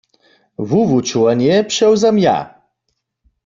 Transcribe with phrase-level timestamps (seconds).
[0.69, 2.37] Wuwučowanje přewzam ja.